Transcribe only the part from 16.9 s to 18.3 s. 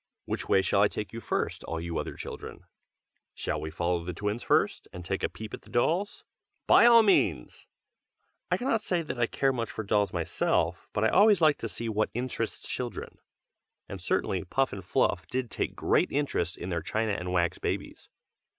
and wax babies.